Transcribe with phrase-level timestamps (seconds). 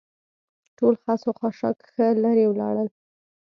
[0.77, 2.87] ټول خس او خاشاک ښه لرې ولاړل.